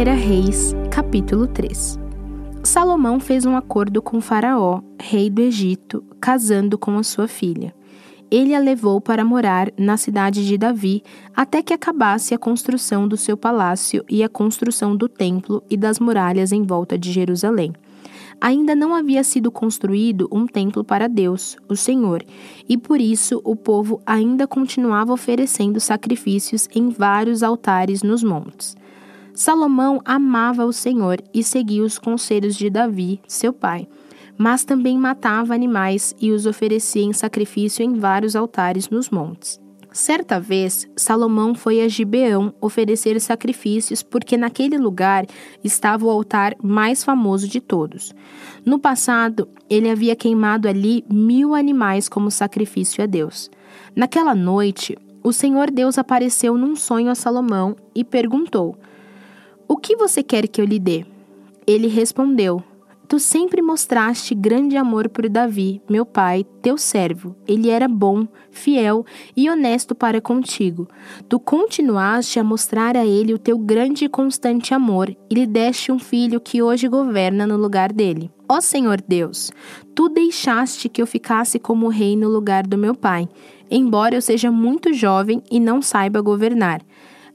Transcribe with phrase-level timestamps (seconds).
[0.00, 1.98] 1 Reis, capítulo 3
[2.64, 7.74] Salomão fez um acordo com Faraó, rei do Egito, casando com a sua filha.
[8.30, 11.02] Ele a levou para morar na cidade de Davi
[11.36, 16.00] até que acabasse a construção do seu palácio e a construção do templo e das
[16.00, 17.74] muralhas em volta de Jerusalém.
[18.40, 22.24] Ainda não havia sido construído um templo para Deus, o Senhor,
[22.66, 28.79] e por isso o povo ainda continuava oferecendo sacrifícios em vários altares nos montes.
[29.40, 33.88] Salomão amava o Senhor e seguia os conselhos de Davi, seu pai,
[34.36, 39.58] mas também matava animais e os oferecia em sacrifício em vários altares nos montes.
[39.90, 45.24] Certa vez, Salomão foi a Gibeão oferecer sacrifícios porque naquele lugar
[45.64, 48.14] estava o altar mais famoso de todos.
[48.62, 53.50] No passado, ele havia queimado ali mil animais como sacrifício a Deus.
[53.96, 58.76] Naquela noite, o Senhor Deus apareceu num sonho a Salomão e perguntou:
[59.70, 61.04] o que você quer que eu lhe dê?
[61.64, 62.60] Ele respondeu:
[63.06, 67.36] Tu sempre mostraste grande amor por Davi, meu pai, teu servo.
[67.46, 70.88] Ele era bom, fiel e honesto para contigo.
[71.28, 75.92] Tu continuaste a mostrar a ele o teu grande e constante amor e lhe deste
[75.92, 78.28] um filho que hoje governa no lugar dele.
[78.48, 79.52] Ó Senhor Deus,
[79.94, 83.28] tu deixaste que eu ficasse como rei no lugar do meu pai,
[83.70, 86.82] embora eu seja muito jovem e não saiba governar.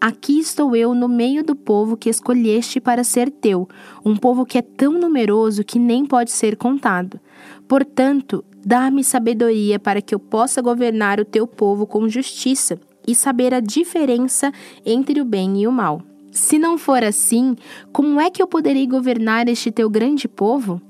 [0.00, 3.68] Aqui estou eu no meio do povo que escolheste para ser teu,
[4.04, 7.18] um povo que é tão numeroso que nem pode ser contado.
[7.66, 13.52] Portanto, dá-me sabedoria para que eu possa governar o teu povo com justiça e saber
[13.52, 14.52] a diferença
[14.86, 16.00] entre o bem e o mal.
[16.30, 17.56] Se não for assim,
[17.92, 20.80] como é que eu poderei governar este teu grande povo?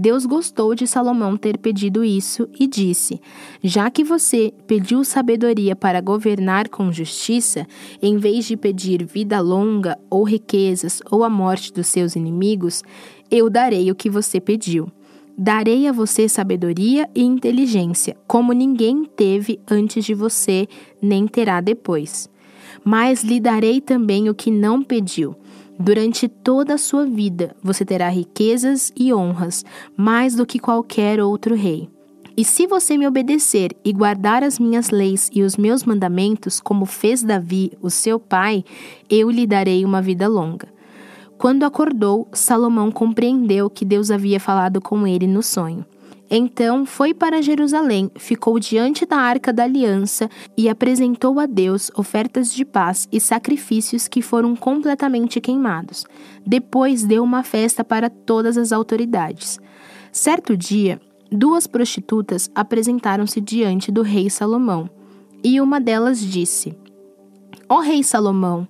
[0.00, 3.20] Deus gostou de Salomão ter pedido isso e disse:
[3.62, 7.66] Já que você pediu sabedoria para governar com justiça,
[8.00, 12.82] em vez de pedir vida longa ou riquezas ou a morte dos seus inimigos,
[13.30, 14.90] eu darei o que você pediu.
[15.36, 20.66] Darei a você sabedoria e inteligência, como ninguém teve antes de você,
[21.02, 22.26] nem terá depois.
[22.82, 25.36] Mas lhe darei também o que não pediu
[25.82, 29.64] Durante toda a sua vida você terá riquezas e honras,
[29.96, 31.88] mais do que qualquer outro rei.
[32.36, 36.84] E se você me obedecer e guardar as minhas leis e os meus mandamentos, como
[36.84, 38.62] fez Davi, o seu pai,
[39.08, 40.68] eu lhe darei uma vida longa.
[41.38, 45.86] Quando acordou, Salomão compreendeu que Deus havia falado com ele no sonho.
[46.30, 52.54] Então foi para Jerusalém, ficou diante da arca da aliança e apresentou a Deus ofertas
[52.54, 56.04] de paz e sacrifícios que foram completamente queimados.
[56.46, 59.58] Depois deu uma festa para todas as autoridades.
[60.12, 61.00] Certo dia,
[61.32, 64.88] duas prostitutas apresentaram-se diante do rei Salomão,
[65.42, 66.76] e uma delas disse:
[67.68, 68.68] Ó oh, rei Salomão,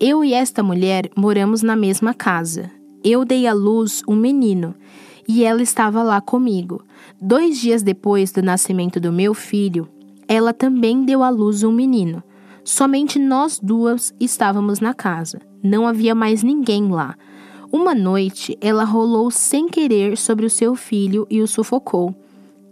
[0.00, 2.70] eu e esta mulher moramos na mesma casa.
[3.04, 4.74] Eu dei à luz um menino
[5.28, 6.84] e ela estava lá comigo.
[7.20, 9.88] Dois dias depois do nascimento do meu filho,
[10.26, 12.22] ela também deu à luz um menino.
[12.64, 15.40] Somente nós duas estávamos na casa.
[15.62, 17.16] Não havia mais ninguém lá.
[17.70, 22.14] Uma noite, ela rolou sem querer sobre o seu filho e o sufocou.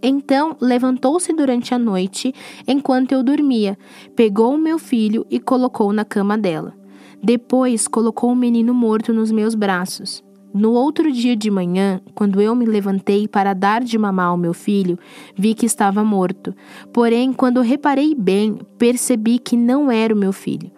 [0.02, 2.34] Então levantou-se durante a noite,
[2.66, 3.78] enquanto eu dormia,
[4.16, 6.74] pegou o meu filho e colocou na cama dela.
[7.22, 10.22] Depois colocou o menino morto nos meus braços.
[10.52, 14.52] No outro dia de manhã, quando eu me levantei para dar de mamar ao meu
[14.52, 14.98] filho,
[15.36, 16.54] vi que estava morto.
[16.92, 20.70] Porém, quando reparei bem, percebi que não era o meu filho.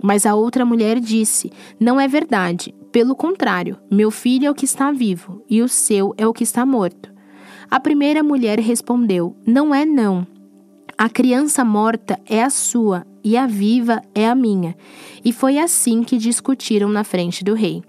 [0.00, 2.74] Mas a outra mulher disse: Não é verdade.
[2.92, 6.44] Pelo contrário, meu filho é o que está vivo e o seu é o que
[6.44, 7.12] está morto.
[7.70, 10.26] A primeira mulher respondeu: Não é, não.
[10.96, 14.74] A criança morta é a sua e a viva é a minha.
[15.22, 17.82] E foi assim que discutiram na frente do rei.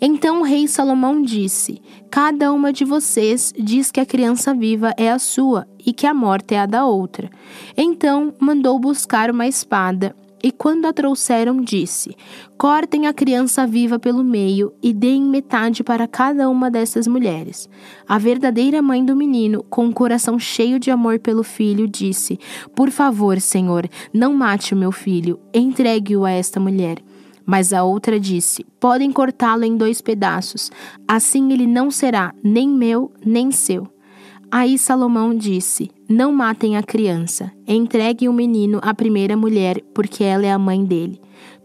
[0.00, 5.10] Então o rei Salomão disse: Cada uma de vocês diz que a criança viva é
[5.10, 7.28] a sua e que a morta é a da outra.
[7.76, 12.14] Então mandou buscar uma espada e quando a trouxeram, disse:
[12.58, 17.68] Cortem a criança viva pelo meio e deem metade para cada uma dessas mulheres.
[18.06, 22.38] A verdadeira mãe do menino, com o coração cheio de amor pelo filho, disse:
[22.74, 26.98] Por favor, Senhor, não mate o meu filho, entregue-o a esta mulher.
[27.44, 30.70] Mas a outra disse: Podem cortá-lo em dois pedaços,
[31.06, 33.95] assim ele não será nem meu nem seu.
[34.50, 40.46] Aí Salomão disse: Não matem a criança, entreguem o menino à primeira mulher, porque ela
[40.46, 41.20] é a mãe dele.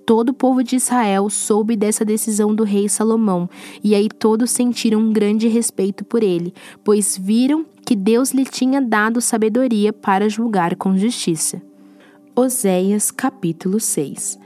[0.06, 3.50] Todo o povo de Israel soube dessa decisão do rei Salomão,
[3.84, 8.82] e aí todos sentiram um grande respeito por ele, pois viram que Deus lhe tinha
[8.82, 11.62] dado sabedoria para julgar com justiça.
[12.36, 14.40] Oséias capítulo 6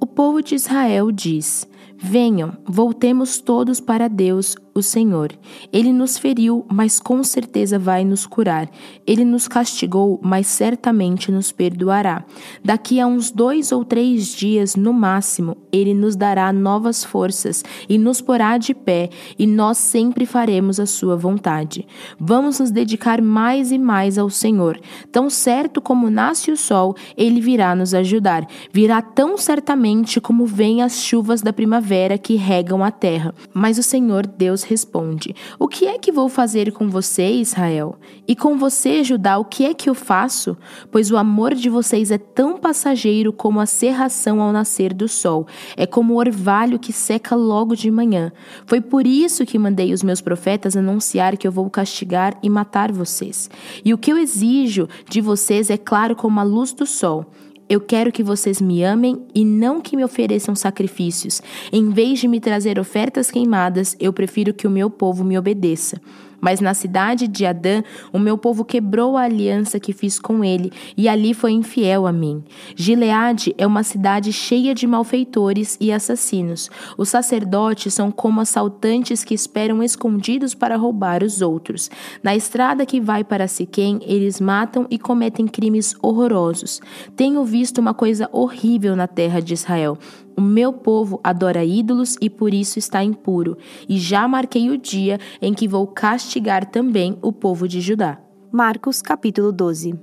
[0.00, 1.68] O povo de Israel diz:
[1.98, 5.32] Venham, voltemos todos para Deus, o Senhor.
[5.72, 8.70] Ele nos feriu, mas com certeza vai nos curar.
[9.06, 12.24] Ele nos castigou, mas certamente nos perdoará.
[12.64, 17.98] Daqui a uns dois ou três dias, no máximo, ele nos dará novas forças e
[17.98, 21.86] nos porá de pé, e nós sempre faremos a sua vontade.
[22.18, 24.80] Vamos nos dedicar mais e mais ao Senhor.
[25.10, 28.46] Tão certo como nasce o sol, ele virá nos ajudar.
[28.72, 33.34] Virá tão certamente como vêm as chuvas da primavera que regam a terra.
[33.52, 37.96] Mas o Senhor Deus Deus responde: O que é que vou fazer com você, Israel?
[38.26, 40.56] E com você, Judá, o que é que eu faço?
[40.90, 45.46] Pois o amor de vocês é tão passageiro como a serração ao nascer do sol,
[45.76, 48.32] é como o orvalho que seca logo de manhã.
[48.66, 52.92] Foi por isso que mandei os meus profetas anunciar que eu vou castigar e matar
[52.92, 53.50] vocês.
[53.84, 57.26] E o que eu exijo de vocês é claro como a luz do sol.
[57.68, 61.40] Eu quero que vocês me amem e não que me ofereçam sacrifícios.
[61.72, 66.00] Em vez de me trazer ofertas queimadas, eu prefiro que o meu povo me obedeça.
[66.42, 70.72] Mas na cidade de Adã, o meu povo quebrou a aliança que fiz com ele,
[70.96, 72.42] e ali foi infiel a mim.
[72.74, 76.68] Gileade é uma cidade cheia de malfeitores e assassinos.
[76.98, 81.88] Os sacerdotes são como assaltantes que esperam escondidos para roubar os outros.
[82.24, 86.80] Na estrada que vai para Siquém, eles matam e cometem crimes horrorosos.
[87.14, 89.96] Tenho visto uma coisa horrível na terra de Israel.
[90.36, 93.56] O meu povo adora ídolos e por isso está impuro,
[93.88, 98.18] e já marquei o dia em que vou castigar também o povo de Judá.
[98.50, 99.94] Marcos capítulo 12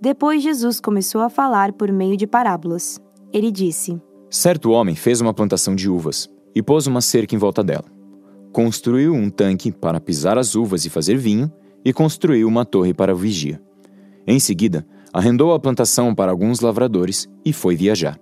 [0.00, 3.00] Depois Jesus começou a falar por meio de parábolas.
[3.32, 4.00] Ele disse:
[4.30, 7.84] Certo homem fez uma plantação de uvas e pôs uma cerca em volta dela.
[8.52, 11.50] Construiu um tanque para pisar as uvas e fazer vinho,
[11.84, 13.60] e construiu uma torre para vigia.
[14.26, 18.18] Em seguida, arrendou a plantação para alguns lavradores e foi viajar.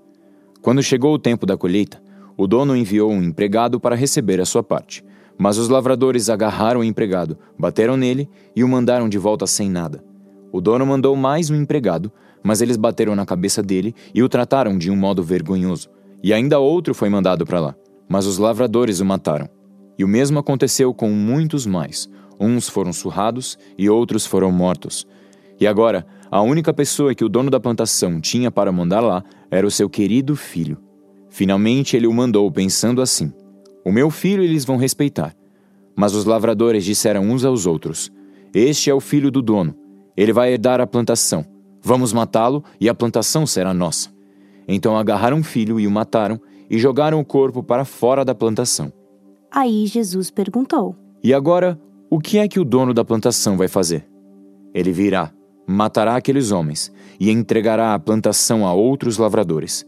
[0.67, 2.03] Quando chegou o tempo da colheita,
[2.37, 5.01] o dono enviou um empregado para receber a sua parte.
[5.39, 10.03] Mas os lavradores agarraram o empregado, bateram nele e o mandaram de volta sem nada.
[10.51, 12.11] O dono mandou mais um empregado,
[12.43, 15.89] mas eles bateram na cabeça dele e o trataram de um modo vergonhoso.
[16.21, 17.77] E ainda outro foi mandado para lá,
[18.09, 19.49] mas os lavradores o mataram.
[19.97, 22.11] E o mesmo aconteceu com muitos mais.
[22.41, 25.07] Uns foram surrados e outros foram mortos.
[25.61, 29.67] E agora, a única pessoa que o dono da plantação tinha para mandar lá era
[29.67, 30.79] o seu querido filho.
[31.31, 33.33] Finalmente ele o mandou, pensando assim:
[33.85, 35.35] O meu filho eles vão respeitar.
[35.95, 38.11] Mas os lavradores disseram uns aos outros:
[38.55, 39.75] Este é o filho do dono.
[40.17, 41.45] Ele vai herdar a plantação.
[41.83, 44.11] Vamos matá-lo e a plantação será nossa.
[44.67, 48.93] Então agarraram o filho e o mataram e jogaram o corpo para fora da plantação.
[49.51, 51.79] Aí Jesus perguntou: E agora,
[52.11, 54.07] o que é que o dono da plantação vai fazer?
[54.75, 55.33] Ele virá
[55.67, 59.87] matará aqueles homens e entregará a plantação a outros lavradores.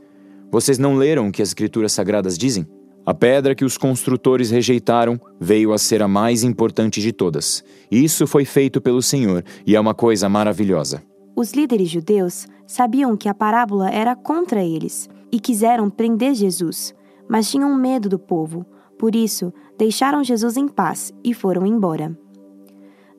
[0.50, 2.66] Vocês não leram o que as Escrituras Sagradas dizem?
[3.04, 7.64] A pedra que os construtores rejeitaram veio a ser a mais importante de todas.
[7.90, 11.02] Isso foi feito pelo Senhor e é uma coisa maravilhosa.
[11.34, 16.94] Os líderes judeus sabiam que a parábola era contra eles e quiseram prender Jesus,
[17.28, 18.66] mas tinham medo do povo.
[18.98, 22.18] Por isso, deixaram Jesus em paz e foram embora.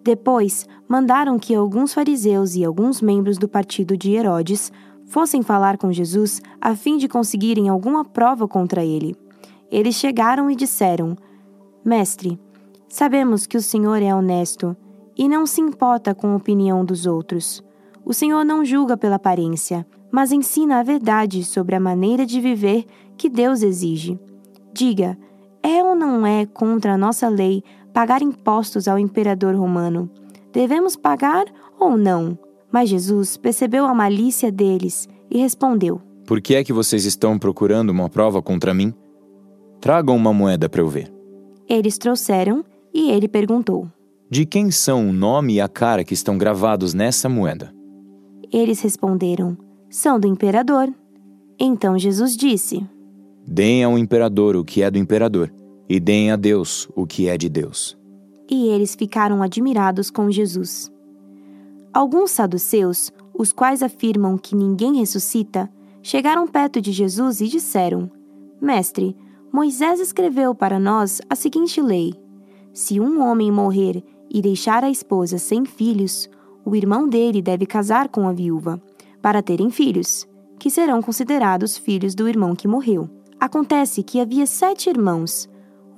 [0.03, 4.71] Depois, mandaram que alguns fariseus e alguns membros do partido de Herodes
[5.05, 9.15] fossem falar com Jesus a fim de conseguirem alguma prova contra ele.
[9.69, 11.15] Eles chegaram e disseram:
[11.83, 12.39] Mestre,
[12.87, 14.75] sabemos que o Senhor é honesto
[15.17, 17.63] e não se importa com a opinião dos outros.
[18.05, 22.85] O Senhor não julga pela aparência, mas ensina a verdade sobre a maneira de viver
[23.17, 24.19] que Deus exige.
[24.73, 25.17] Diga,
[25.61, 30.09] é ou não é contra a nossa lei pagar impostos ao imperador romano.
[30.51, 31.45] Devemos pagar
[31.79, 32.37] ou não?
[32.71, 37.89] Mas Jesus percebeu a malícia deles e respondeu: Por que é que vocês estão procurando
[37.89, 38.93] uma prova contra mim?
[39.81, 41.11] Tragam uma moeda para eu ver.
[41.67, 43.87] Eles trouxeram e ele perguntou:
[44.29, 47.73] De quem são o nome e a cara que estão gravados nessa moeda?
[48.51, 49.57] Eles responderam:
[49.89, 50.93] São do imperador.
[51.59, 52.85] Então Jesus disse:
[53.45, 55.51] Deem ao imperador o que é do imperador
[55.89, 57.97] e deem a Deus o que é de Deus.
[58.49, 60.91] E eles ficaram admirados com Jesus.
[61.91, 65.69] Alguns saduceus, os quais afirmam que ninguém ressuscita,
[66.03, 68.09] chegaram perto de Jesus e disseram:
[68.61, 69.17] Mestre,
[69.51, 72.13] Moisés escreveu para nós a seguinte lei:
[72.71, 76.29] Se um homem morrer e deixar a esposa sem filhos,
[76.63, 78.79] o irmão dele deve casar com a viúva,
[79.21, 80.27] para terem filhos,
[80.59, 83.09] que serão considerados filhos do irmão que morreu.
[83.39, 85.49] Acontece que havia sete irmãos.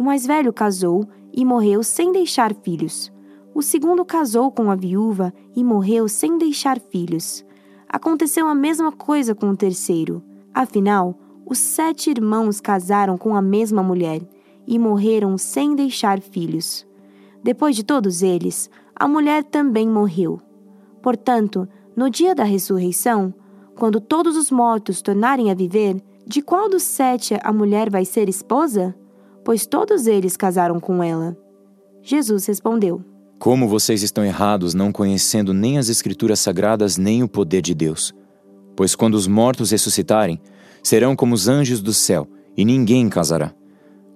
[0.02, 3.14] O mais velho casou e morreu sem deixar filhos.
[3.54, 7.46] O segundo casou com a viúva e morreu sem deixar filhos.
[7.88, 10.24] Aconteceu a mesma coisa com o terceiro.
[10.52, 11.16] Afinal,
[11.46, 14.28] Os sete irmãos casaram com a mesma mulher
[14.66, 16.84] e morreram sem deixar filhos.
[17.44, 20.42] Depois de todos eles, a mulher também morreu.
[21.00, 23.32] Portanto, no dia da ressurreição,
[23.76, 28.28] quando todos os mortos tornarem a viver, de qual dos sete a mulher vai ser
[28.28, 28.96] esposa?
[29.44, 31.36] Pois todos eles casaram com ela.
[32.02, 33.04] Jesus respondeu:
[33.40, 38.14] Como vocês estão errados, não conhecendo nem as Escrituras sagradas nem o poder de Deus.
[38.76, 40.40] Pois quando os mortos ressuscitarem,
[40.84, 43.54] serão como os anjos do céu, e ninguém casará.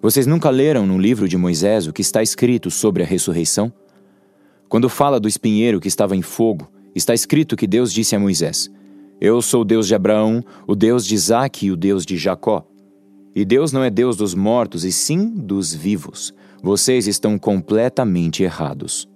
[0.02, 3.74] Vocês nunca leram no livro de Moisés o que está escrito sobre a ressurreição?
[4.70, 8.70] Quando fala do espinheiro que estava em fogo, está escrito que Deus disse a Moisés:
[9.20, 12.66] Eu sou o Deus de Abraão, o Deus de Isaque e o Deus de Jacó.
[13.36, 16.34] E Deus não é Deus dos mortos, e sim dos vivos.
[16.64, 19.10] Vocês estão completamente errados.